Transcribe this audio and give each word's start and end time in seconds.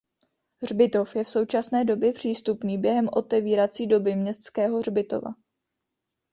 Hřbitov 0.61 1.15
je 1.15 1.23
v 1.23 1.27
současné 1.29 1.85
době 1.85 2.13
přístupný 2.13 2.77
během 2.77 3.09
otevírací 3.11 3.87
doby 3.87 4.15
městského 4.15 4.77
hřbitova. 4.79 5.31